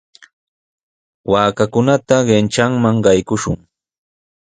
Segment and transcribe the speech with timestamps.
[1.31, 3.59] Waakakunata kanchanman qaykushun.